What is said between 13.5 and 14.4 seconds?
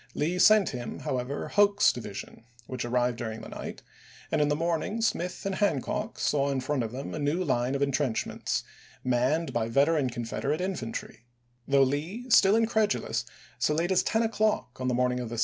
so late as ten